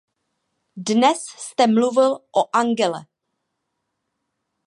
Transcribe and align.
Dnes 0.77 1.25
jste 1.43 1.67
mluvil 1.67 2.19
o 2.37 2.41
Angele. 2.57 3.05